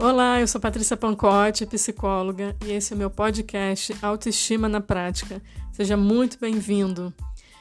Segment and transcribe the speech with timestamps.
[0.00, 5.42] Olá, eu sou Patrícia Pancotti, psicóloga, e esse é o meu podcast Autoestima na Prática.
[5.72, 7.12] Seja muito bem-vindo.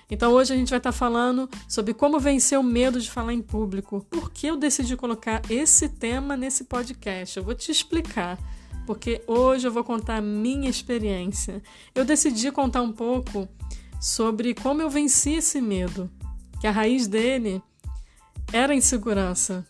[0.08, 3.42] Então, hoje a gente vai estar falando sobre como vencer o medo de falar em
[3.42, 4.06] público.
[4.08, 7.38] Por que eu decidi colocar esse tema nesse podcast?
[7.38, 8.38] Eu vou te explicar,
[8.86, 11.64] porque hoje eu vou contar a minha experiência.
[11.96, 13.50] Eu decidi contar um pouco
[14.00, 16.08] sobre como eu venci esse medo,
[16.62, 17.64] que a raiz dele
[18.54, 19.66] era a insegurança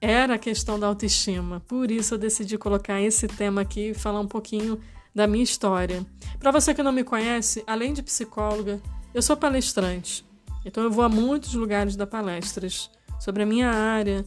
[0.00, 1.60] era a questão da autoestima.
[1.66, 4.80] Por isso eu decidi colocar esse tema aqui e falar um pouquinho
[5.14, 6.04] da minha história.
[6.38, 8.80] Para você que não me conhece, além de psicóloga,
[9.14, 10.24] eu sou palestrante.
[10.64, 14.26] Então eu vou a muitos lugares dar palestras sobre a minha área,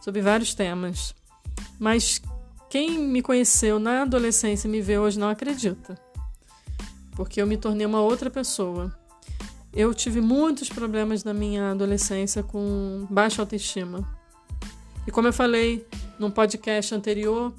[0.00, 1.14] sobre vários temas.
[1.78, 2.22] Mas
[2.70, 5.98] quem me conheceu na adolescência e me vê hoje não acredita.
[7.12, 8.96] Porque eu me tornei uma outra pessoa.
[9.72, 14.19] Eu tive muitos problemas na minha adolescência com baixa autoestima
[15.06, 15.86] e como eu falei
[16.18, 17.54] num podcast anterior,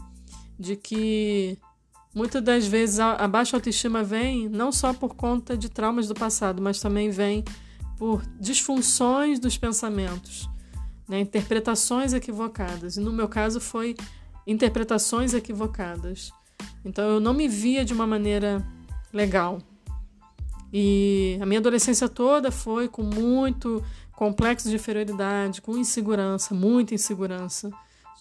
[0.59, 1.57] de que
[2.13, 6.61] muitas das vezes a baixa autoestima vem não só por conta de traumas do passado,
[6.61, 7.43] mas também vem
[7.97, 10.49] por disfunções dos pensamentos,
[11.07, 11.19] né?
[11.19, 12.97] interpretações equivocadas.
[12.97, 13.95] E no meu caso foi
[14.45, 16.31] interpretações equivocadas.
[16.83, 18.65] Então eu não me via de uma maneira
[19.13, 19.59] legal.
[20.73, 23.83] E a minha adolescência toda foi com muito
[24.21, 27.71] complexo de inferioridade, com insegurança, muita insegurança,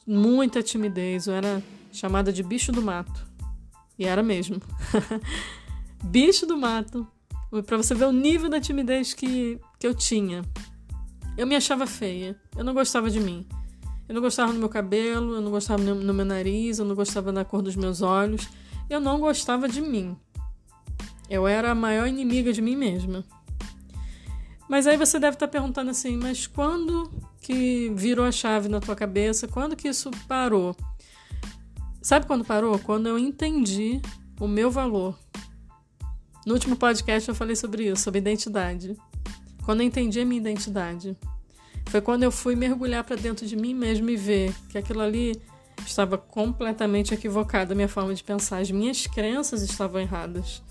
[0.07, 1.27] muita timidez.
[1.27, 1.63] Eu era
[1.93, 3.29] chamada de bicho do mato.
[3.99, 4.63] E era mesmo.
[6.03, 7.07] bicho do mato.
[7.67, 10.41] Para você ver o nível da timidez que, que eu tinha.
[11.37, 12.35] Eu me achava feia.
[12.57, 13.47] Eu não gostava de mim.
[14.09, 17.31] Eu não gostava do meu cabelo, eu não gostava no meu nariz, eu não gostava
[17.31, 18.49] da cor dos meus olhos.
[18.89, 20.17] Eu não gostava de mim.
[21.29, 23.23] Eu era a maior inimiga de mim mesma.
[24.71, 28.95] Mas aí você deve estar perguntando assim, mas quando que virou a chave na tua
[28.95, 29.49] cabeça?
[29.49, 30.77] Quando que isso parou?
[32.01, 32.79] Sabe quando parou?
[32.79, 34.01] Quando eu entendi
[34.39, 35.19] o meu valor.
[36.47, 38.97] No último podcast eu falei sobre isso, sobre identidade.
[39.65, 41.17] Quando eu entendi a minha identidade.
[41.87, 45.43] Foi quando eu fui mergulhar para dentro de mim mesmo e ver que aquilo ali
[45.85, 48.59] estava completamente equivocado, a minha forma de pensar.
[48.59, 50.63] As minhas crenças estavam erradas.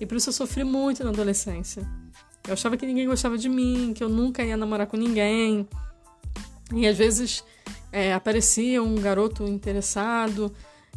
[0.00, 1.88] E por isso eu sofri muito na adolescência.
[2.46, 5.66] Eu achava que ninguém gostava de mim, que eu nunca ia namorar com ninguém.
[6.72, 7.44] E às vezes
[7.90, 10.52] é, aparecia um garoto interessado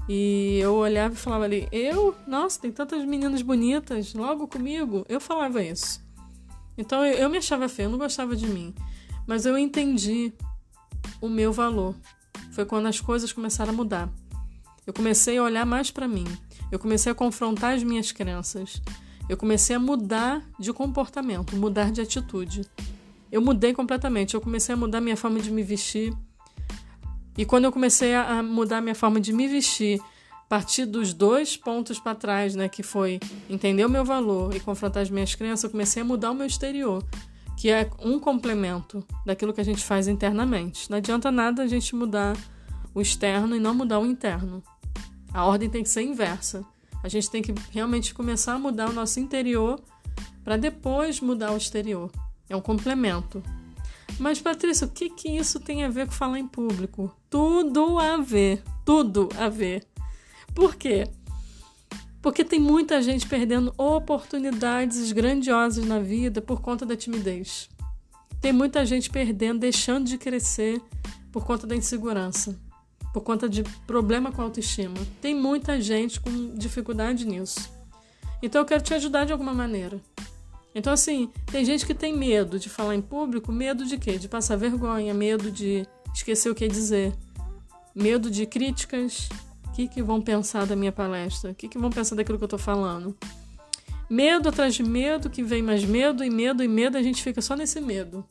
[0.10, 2.16] e eu olhava e falava ali: Eu?
[2.28, 5.06] Nossa, tem tantas meninas bonitas, logo comigo.
[5.10, 6.02] Eu falava isso.
[6.78, 8.74] Então eu, eu me achava feia, eu não gostava de mim.
[9.26, 10.34] Mas eu entendi
[11.20, 11.96] o meu valor.
[12.52, 14.10] Foi quando as coisas começaram a mudar.
[14.86, 16.26] Eu comecei a olhar mais para mim.
[16.72, 18.82] Eu comecei a confrontar as minhas crenças.
[19.30, 22.62] Eu comecei a mudar de comportamento, mudar de atitude.
[23.32, 24.34] Eu mudei completamente.
[24.34, 26.14] Eu comecei a mudar minha forma de me vestir.
[27.38, 30.00] E quando eu comecei a mudar minha forma de me vestir,
[30.32, 34.60] a partir dos dois pontos para trás, né, que foi entender o meu valor e
[34.60, 37.04] confrontar as minhas crenças, eu comecei a mudar o meu exterior,
[37.58, 40.90] que é um complemento daquilo que a gente faz internamente.
[40.90, 42.36] Não adianta nada a gente mudar
[42.96, 44.64] o externo e não mudar o interno.
[45.34, 46.66] A ordem tem que ser inversa.
[47.04, 49.80] A gente tem que realmente começar a mudar o nosso interior
[50.44, 52.12] para depois mudar o exterior.
[52.50, 53.44] É um complemento.
[54.20, 57.14] Mas, Patrícia, o que, que isso tem a ver com falar em público?
[57.30, 58.64] Tudo a ver.
[58.86, 59.86] Tudo a ver.
[60.56, 61.08] Por quê?
[62.22, 67.70] Porque tem muita gente perdendo oportunidades grandiosas na vida por conta da timidez.
[68.42, 70.82] Tem muita gente perdendo, deixando de crescer
[71.32, 72.67] por conta da insegurança
[73.18, 74.96] por conta de problema com autoestima.
[75.20, 77.72] Tem muita gente com dificuldade nisso.
[78.44, 80.00] Então eu quero te ajudar de alguma maneira.
[80.76, 84.20] Então, assim, tem gente que tem medo de falar em público, medo de quê?
[84.20, 87.16] De passar vergonha, medo de esquecer o que dizer,
[87.96, 89.28] medo de críticas.
[89.66, 91.52] O que, que vão pensar da minha palestra?
[91.52, 93.18] O que, que vão pensar daquilo que eu estou falando?
[94.08, 97.42] Medo atrás de medo, que vem mais medo e medo e medo, a gente fica
[97.42, 98.24] só nesse medo.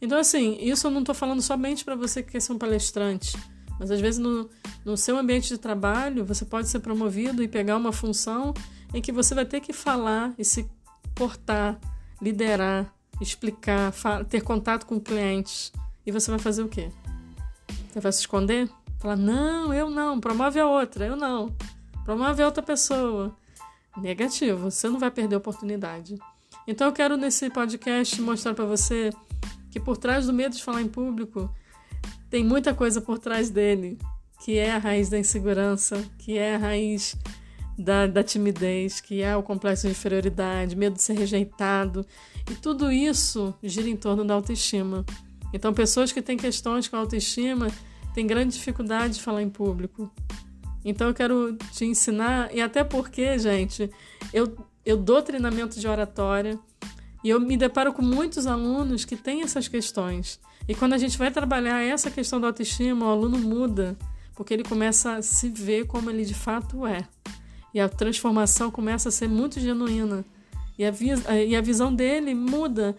[0.00, 3.36] Então, assim, isso eu não estou falando somente para você que quer ser um palestrante.
[3.78, 4.48] Mas às vezes no,
[4.84, 8.54] no seu ambiente de trabalho você pode ser promovido e pegar uma função
[8.94, 10.68] em que você vai ter que falar e se
[11.14, 11.78] portar,
[12.20, 13.92] liderar, explicar,
[14.28, 15.72] ter contato com clientes.
[16.06, 16.90] E você vai fazer o quê?
[17.90, 18.70] Você vai se esconder?
[18.98, 21.54] Falar, não, eu não, promove a outra, eu não.
[22.04, 23.36] Promove a outra pessoa.
[23.96, 26.18] Negativo, você não vai perder a oportunidade.
[26.66, 29.10] Então eu quero nesse podcast mostrar para você
[29.70, 31.52] que por trás do medo de falar em público
[32.30, 33.98] tem muita coisa por trás dele,
[34.44, 37.16] que é a raiz da insegurança, que é a raiz
[37.78, 42.06] da, da timidez, que é o complexo de inferioridade, medo de ser rejeitado.
[42.50, 45.04] E tudo isso gira em torno da autoestima.
[45.52, 47.68] Então, pessoas que têm questões com a autoestima
[48.14, 50.10] tem grande dificuldade de falar em público.
[50.82, 53.90] Então eu quero te ensinar, e até porque, gente,
[54.32, 54.56] eu,
[54.86, 56.56] eu dou treinamento de oratória
[57.26, 60.38] e eu me deparo com muitos alunos que têm essas questões.
[60.68, 63.98] E quando a gente vai trabalhar essa questão da autoestima, o aluno muda,
[64.36, 67.04] porque ele começa a se ver como ele de fato é.
[67.74, 70.24] E a transformação começa a ser muito genuína.
[70.78, 70.92] E a,
[71.44, 72.96] e a visão dele muda.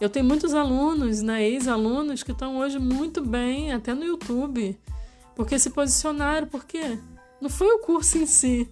[0.00, 4.76] Eu tenho muitos alunos, né, ex-alunos, que estão hoje muito bem, até no YouTube,
[5.36, 6.48] porque se posicionaram.
[6.48, 6.98] Por quê?
[7.40, 8.68] Não foi o curso em si,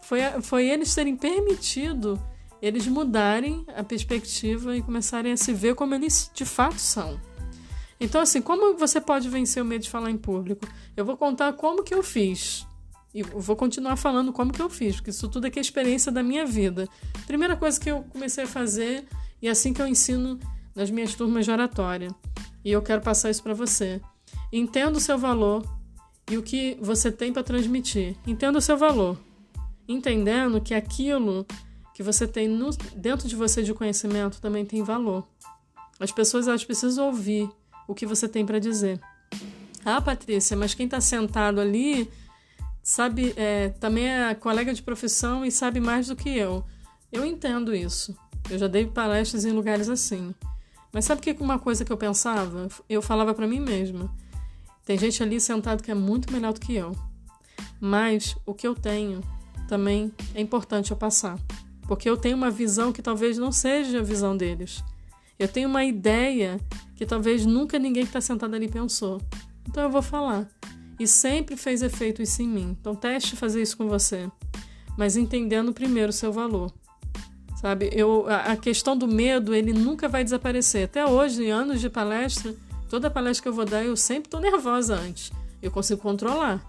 [0.00, 2.22] foi, foi eles terem permitido
[2.64, 7.20] eles mudarem a perspectiva e começarem a se ver como eles de fato são.
[8.00, 10.66] Então, assim, como você pode vencer o medo de falar em público?
[10.96, 12.66] Eu vou contar como que eu fiz.
[13.14, 16.22] E vou continuar falando como que eu fiz, porque isso tudo aqui é experiência da
[16.22, 16.88] minha vida.
[17.26, 19.04] Primeira coisa que eu comecei a fazer,
[19.42, 20.40] e é assim que eu ensino
[20.74, 22.08] nas minhas turmas de oratória.
[22.64, 24.00] E eu quero passar isso para você.
[24.50, 25.62] Entenda o seu valor
[26.30, 28.16] e o que você tem para transmitir.
[28.26, 29.18] Entenda o seu valor.
[29.86, 31.46] Entendendo que aquilo
[31.94, 35.26] que você tem no, dentro de você de conhecimento também tem valor.
[35.98, 37.48] As pessoas elas precisam ouvir
[37.86, 39.00] o que você tem para dizer.
[39.84, 42.10] Ah, Patrícia, mas quem está sentado ali
[42.82, 46.64] sabe, é, também é colega de profissão e sabe mais do que eu.
[47.12, 48.16] Eu entendo isso.
[48.50, 50.34] Eu já dei palestras em lugares assim.
[50.92, 52.68] Mas sabe que uma coisa que eu pensava?
[52.88, 54.12] Eu falava para mim mesma.
[54.84, 56.92] Tem gente ali sentado que é muito melhor do que eu.
[57.80, 59.20] Mas o que eu tenho
[59.68, 61.38] também é importante eu passar.
[61.86, 64.82] Porque eu tenho uma visão que talvez não seja a visão deles.
[65.38, 66.60] Eu tenho uma ideia
[66.94, 69.20] que talvez nunca ninguém que está sentado ali pensou.
[69.68, 70.48] Então eu vou falar.
[70.98, 72.76] E sempre fez efeito isso em mim.
[72.80, 74.30] Então teste fazer isso com você.
[74.96, 76.72] Mas entendendo primeiro o seu valor.
[77.60, 80.84] Sabe, eu, a questão do medo, ele nunca vai desaparecer.
[80.84, 82.54] Até hoje, em anos de palestra,
[82.90, 85.32] toda palestra que eu vou dar, eu sempre estou nervosa antes.
[85.62, 86.62] Eu consigo controlar.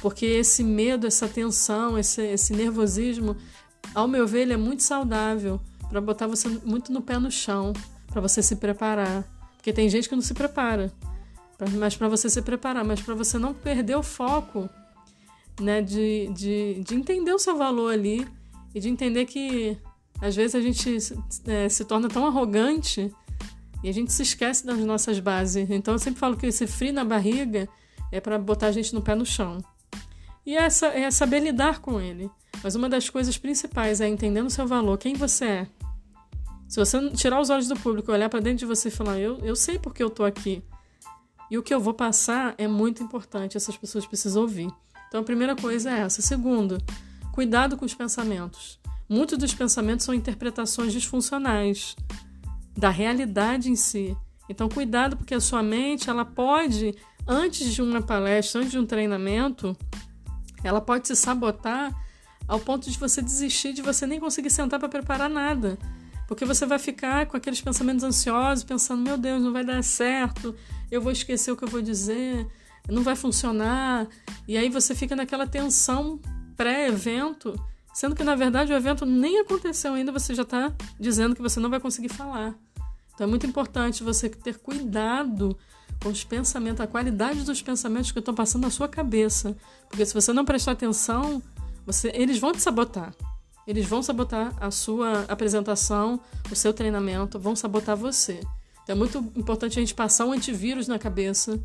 [0.00, 3.36] Porque esse medo, essa tensão, esse, esse nervosismo,
[3.94, 7.72] ao meu ver, ele é muito saudável para botar você muito no pé no chão,
[8.06, 9.24] para você se preparar.
[9.56, 10.92] Porque tem gente que não se prepara.
[11.76, 14.68] Mas para você se preparar, mas para você não perder o foco,
[15.60, 18.26] né, de, de, de entender o seu valor ali
[18.74, 19.76] e de entender que
[20.20, 20.98] às vezes a gente
[21.46, 23.12] é, se torna tão arrogante
[23.82, 25.68] e a gente se esquece das nossas bases.
[25.70, 27.68] Então eu sempre falo que esse frio na barriga
[28.12, 29.58] é para botar a gente no pé no chão.
[30.46, 32.30] E é, essa, é saber lidar com ele.
[32.62, 35.66] Mas uma das coisas principais é entendendo o seu valor, quem você é.
[36.68, 39.38] Se você tirar os olhos do público, olhar para dentro de você e falar, eu,
[39.38, 40.62] eu sei porque eu tô aqui.
[41.50, 44.68] E o que eu vou passar é muito importante, essas pessoas precisam ouvir.
[45.08, 46.20] Então a primeira coisa é essa.
[46.20, 46.78] Segundo,
[47.32, 48.78] cuidado com os pensamentos.
[49.08, 51.96] Muitos dos pensamentos são interpretações disfuncionais
[52.76, 54.14] da realidade em si.
[54.48, 56.94] Então cuidado porque a sua mente, ela pode
[57.26, 59.74] antes de uma palestra, antes de um treinamento,
[60.62, 61.94] ela pode se sabotar
[62.48, 65.78] ao ponto de você desistir de você nem conseguir sentar para preparar nada.
[66.26, 70.54] Porque você vai ficar com aqueles pensamentos ansiosos, pensando: meu Deus, não vai dar certo,
[70.90, 72.46] eu vou esquecer o que eu vou dizer,
[72.88, 74.06] não vai funcionar.
[74.46, 76.18] E aí você fica naquela tensão
[76.56, 77.54] pré-evento,
[77.94, 81.60] sendo que na verdade o evento nem aconteceu ainda, você já está dizendo que você
[81.60, 82.54] não vai conseguir falar.
[83.14, 85.56] Então é muito importante você ter cuidado
[86.02, 89.56] com os pensamentos, a qualidade dos pensamentos que estão passando na sua cabeça.
[89.88, 91.42] Porque se você não prestar atenção,
[91.88, 93.14] você, eles vão te sabotar.
[93.66, 98.40] Eles vão sabotar a sua apresentação, o seu treinamento, vão sabotar você.
[98.82, 101.58] Então é muito importante a gente passar um antivírus na cabeça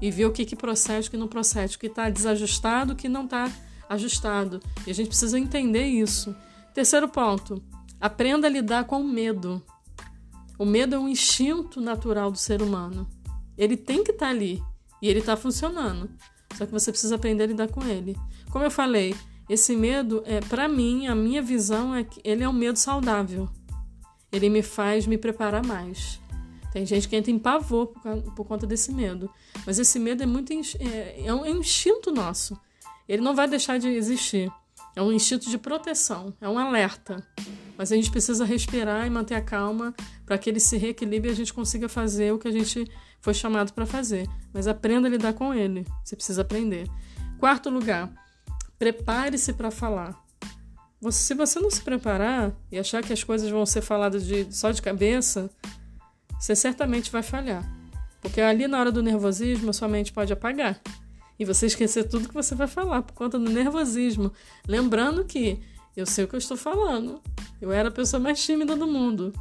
[0.00, 2.96] e ver o que, que procede, o que não procede, o que está desajustado, o
[2.96, 3.52] que não está
[3.86, 4.62] ajustado.
[4.86, 6.34] E a gente precisa entender isso.
[6.72, 7.62] Terceiro ponto:
[8.00, 9.62] aprenda a lidar com o medo.
[10.58, 13.06] O medo é um instinto natural do ser humano.
[13.58, 14.62] Ele tem que estar tá ali
[15.02, 16.08] e ele está funcionando.
[16.56, 18.16] Só que você precisa aprender a lidar com ele.
[18.50, 19.14] Como eu falei,
[19.48, 23.48] esse medo, é, para mim, a minha visão é que ele é um medo saudável.
[24.32, 26.20] Ele me faz me preparar mais.
[26.72, 29.30] Tem gente que entra em pavor por, por conta desse medo.
[29.64, 32.58] Mas esse medo é muito é, é, um, é um instinto nosso.
[33.08, 34.52] Ele não vai deixar de existir.
[34.94, 37.26] É um instinto de proteção, é um alerta.
[37.78, 41.32] Mas a gente precisa respirar e manter a calma para que ele se reequilibre e
[41.32, 44.26] a gente consiga fazer o que a gente foi chamado para fazer.
[44.52, 45.86] Mas aprenda a lidar com ele.
[46.02, 46.88] Você precisa aprender.
[47.38, 48.10] Quarto lugar,
[48.78, 50.14] Prepare-se para falar.
[51.00, 54.46] Você, se você não se preparar e achar que as coisas vão ser faladas de,
[54.54, 55.50] só de cabeça,
[56.38, 57.64] você certamente vai falhar.
[58.20, 60.80] Porque ali na hora do nervosismo, a sua mente pode apagar.
[61.38, 64.32] E você esquecer tudo que você vai falar por conta do nervosismo.
[64.66, 65.60] Lembrando que
[65.96, 67.20] eu sei o que eu estou falando.
[67.60, 69.32] Eu era a pessoa mais tímida do mundo.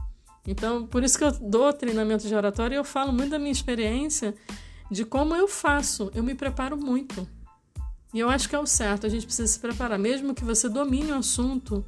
[0.48, 3.52] Então, por isso que eu dou treinamento de oratória e eu falo muito da minha
[3.52, 4.36] experiência
[4.92, 6.12] de como eu faço.
[6.14, 7.28] Eu me preparo muito.
[8.16, 10.00] E eu acho que é o certo, a gente precisa se preparar.
[10.00, 11.86] Mesmo que você domine o assunto,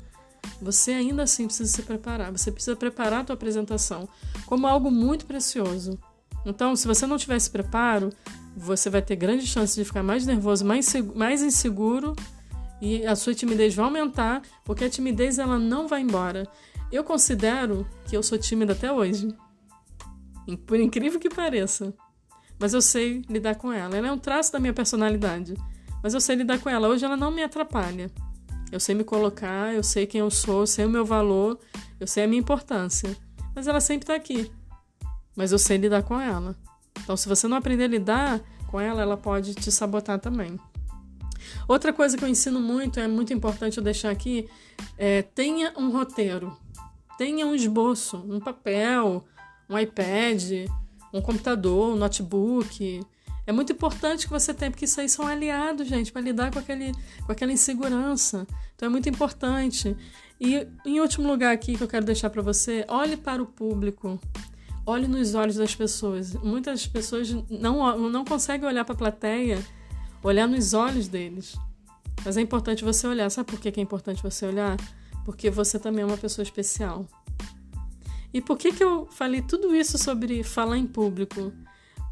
[0.61, 2.33] você ainda assim precisa se preparar.
[2.33, 4.09] Você precisa preparar a tua apresentação
[4.45, 5.97] como algo muito precioso.
[6.45, 8.09] Então, se você não tiver esse preparo,
[8.57, 12.13] você vai ter grande chance de ficar mais nervoso, mais, mais inseguro
[12.81, 16.45] e a sua timidez vai aumentar, porque a timidez ela não vai embora.
[16.91, 19.29] Eu considero que eu sou tímida até hoje.
[20.65, 21.93] Por incrível que pareça.
[22.59, 23.95] Mas eu sei lidar com ela.
[23.95, 25.55] Ela é um traço da minha personalidade.
[26.01, 26.87] Mas eu sei lidar com ela.
[26.87, 28.11] Hoje ela não me atrapalha.
[28.71, 31.57] Eu sei me colocar, eu sei quem eu sou, eu sei o meu valor,
[31.99, 33.15] eu sei a minha importância.
[33.55, 34.51] Mas ela sempre está aqui.
[35.35, 36.55] Mas eu sei lidar com ela.
[37.01, 40.59] Então, se você não aprender a lidar com ela, ela pode te sabotar também.
[41.67, 44.49] Outra coisa que eu ensino muito, é muito importante eu deixar aqui,
[44.97, 46.55] é tenha um roteiro,
[47.17, 49.23] tenha um esboço, um papel,
[49.69, 50.67] um iPad,
[51.13, 53.01] um computador, um notebook.
[53.47, 56.59] É muito importante que você tenha, porque isso aí são aliados, gente, para lidar com,
[56.59, 56.91] aquele,
[57.25, 58.45] com aquela insegurança.
[58.75, 59.95] Então é muito importante.
[60.39, 64.19] E em último lugar aqui que eu quero deixar para você, olhe para o público.
[64.85, 66.33] Olhe nos olhos das pessoas.
[66.33, 69.65] Muitas pessoas não, não conseguem olhar para a plateia,
[70.21, 71.57] olhar nos olhos deles.
[72.25, 73.29] Mas é importante você olhar.
[73.29, 74.75] Sabe por que é importante você olhar?
[75.23, 77.07] Porque você também é uma pessoa especial.
[78.33, 81.53] E por que, que eu falei tudo isso sobre falar em público?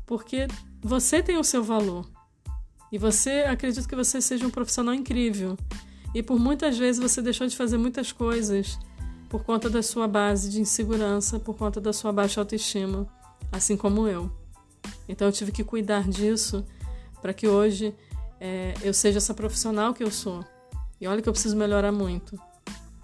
[0.05, 0.47] Porque
[0.81, 2.09] você tem o seu valor.
[2.91, 5.57] E você, acredito que você seja um profissional incrível.
[6.13, 8.79] E por muitas vezes você deixou de fazer muitas coisas
[9.29, 13.07] por conta da sua base de insegurança, por conta da sua baixa autoestima,
[13.51, 14.31] assim como eu.
[15.09, 16.65] Então eu tive que cuidar disso
[17.21, 17.93] para que hoje
[18.39, 20.45] é, eu seja essa profissional que eu sou.
[21.01, 22.39] E olha que eu preciso melhorar muito.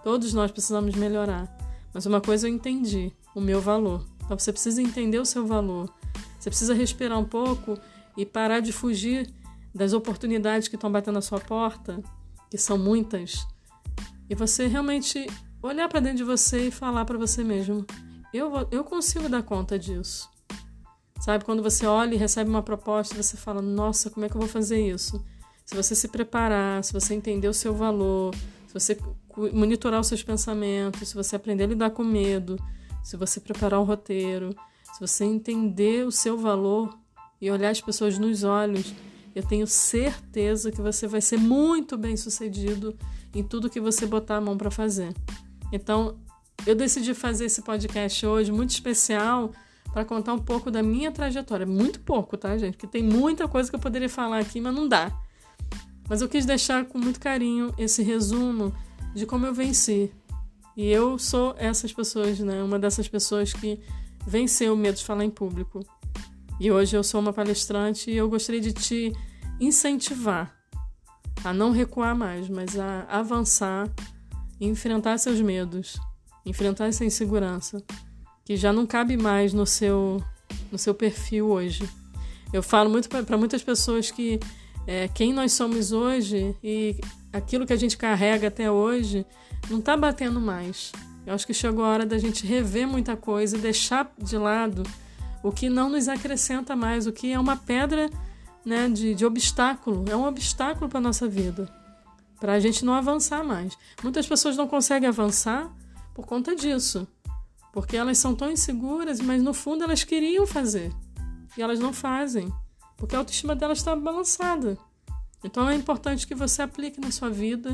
[0.03, 1.53] Todos nós precisamos melhorar.
[1.93, 4.05] Mas uma coisa eu entendi: o meu valor.
[4.23, 5.93] Então você precisa entender o seu valor.
[6.41, 7.77] Você precisa respirar um pouco
[8.17, 9.31] e parar de fugir
[9.73, 12.01] das oportunidades que estão batendo na sua porta,
[12.49, 13.45] que são muitas,
[14.27, 15.27] e você realmente
[15.61, 17.85] olhar para dentro de você e falar para você mesmo:
[18.33, 20.27] eu, eu consigo dar conta disso.
[21.19, 24.41] Sabe, quando você olha e recebe uma proposta, você fala: nossa, como é que eu
[24.41, 25.23] vou fazer isso?
[25.63, 28.33] Se você se preparar, se você entender o seu valor,
[28.67, 28.97] se você
[29.53, 32.57] monitorar os seus pensamentos, se você aprender a lidar com medo,
[33.03, 34.55] se você preparar um roteiro,
[34.93, 36.97] se você entender o seu valor
[37.39, 38.93] e olhar as pessoas nos olhos,
[39.33, 42.95] eu tenho certeza que você vai ser muito bem sucedido
[43.33, 45.13] em tudo que você botar a mão para fazer.
[45.71, 46.19] Então,
[46.65, 49.51] eu decidi fazer esse podcast hoje muito especial
[49.93, 51.65] para contar um pouco da minha trajetória.
[51.65, 52.75] Muito pouco, tá, gente?
[52.75, 55.11] Porque tem muita coisa que eu poderia falar aqui, mas não dá.
[56.09, 58.73] Mas eu quis deixar com muito carinho esse resumo
[59.15, 60.11] de como eu venci.
[60.75, 62.61] E eu sou essas pessoas, né?
[62.61, 63.79] Uma dessas pessoas que
[64.25, 65.79] venceu o medo de falar em público.
[66.59, 69.11] E hoje eu sou uma palestrante e eu gostaria de te
[69.59, 70.55] incentivar
[71.43, 73.89] a não recuar mais, mas a avançar
[74.59, 75.99] e enfrentar seus medos,
[76.45, 77.83] enfrentar essa insegurança
[78.45, 80.23] que já não cabe mais no seu
[80.71, 81.87] no seu perfil hoje.
[82.51, 84.39] Eu falo muito para muitas pessoas que
[84.85, 86.97] é, quem nós somos hoje e
[87.31, 89.25] aquilo que a gente carrega até hoje
[89.69, 90.91] não está batendo mais.
[91.31, 94.83] Eu acho que chegou a hora da gente rever muita coisa e deixar de lado
[95.41, 98.09] o que não nos acrescenta mais, o que é uma pedra
[98.65, 101.73] né, de, de obstáculo, é um obstáculo para a nossa vida,
[102.37, 103.77] para a gente não avançar mais.
[104.03, 105.73] Muitas pessoas não conseguem avançar
[106.13, 107.07] por conta disso,
[107.71, 110.91] porque elas são tão inseguras, mas no fundo elas queriam fazer
[111.57, 112.51] e elas não fazem,
[112.97, 114.77] porque a autoestima delas está balançada.
[115.41, 117.71] Então é importante que você aplique na sua vida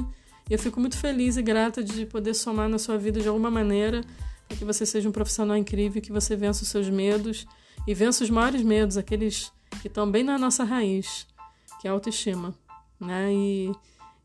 [0.49, 3.51] e eu fico muito feliz e grata de poder somar na sua vida de alguma
[3.51, 4.01] maneira
[4.47, 7.45] para que você seja um profissional incrível, que você vença os seus medos
[7.85, 9.51] e vença os maiores medos, aqueles
[9.81, 11.27] que estão bem na nossa raiz,
[11.81, 12.55] que é a autoestima.
[12.99, 13.33] Né?
[13.33, 13.71] E,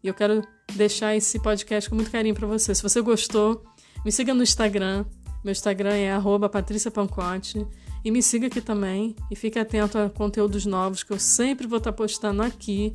[0.02, 0.42] e eu quero
[0.74, 2.74] deixar esse podcast com muito carinho para você.
[2.74, 3.64] Se você gostou,
[4.04, 5.04] me siga no Instagram.
[5.44, 6.12] Meu Instagram é
[6.48, 7.66] patriciapancote.
[8.04, 9.14] E me siga aqui também.
[9.30, 12.94] E fique atento a conteúdos novos que eu sempre vou estar postando aqui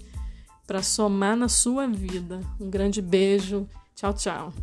[0.68, 2.42] para somar na sua vida.
[2.60, 3.66] Um grande beijo.
[3.96, 4.54] Tchau, tchau.